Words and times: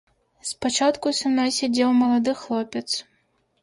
Спачатку 0.51 1.13
са 1.19 1.33
мной 1.35 1.53
сядзеў 1.59 1.95
малады 2.01 2.31
хлопец. 2.45 2.87